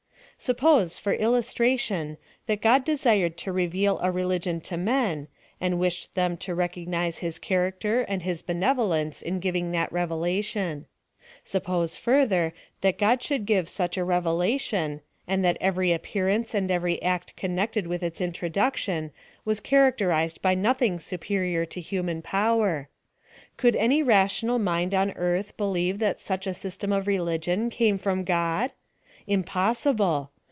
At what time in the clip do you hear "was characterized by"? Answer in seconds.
19.45-20.55